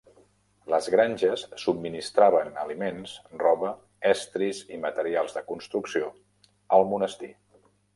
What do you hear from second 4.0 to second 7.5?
estris i materials de construcció al monestir.